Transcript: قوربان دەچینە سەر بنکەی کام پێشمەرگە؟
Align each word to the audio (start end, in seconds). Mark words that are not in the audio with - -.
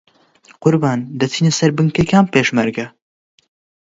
قوربان 0.61 0.99
دەچینە 1.19 1.51
سەر 1.59 1.69
بنکەی 1.77 2.09
کام 2.11 2.25
پێشمەرگە؟ 2.33 2.87